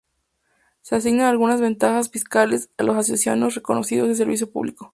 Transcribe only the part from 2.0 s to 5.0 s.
fiscales a las asociaciones reconocidas de servicio público.